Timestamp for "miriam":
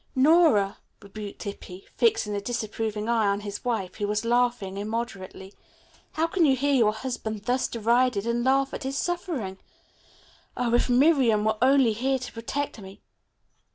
10.89-11.45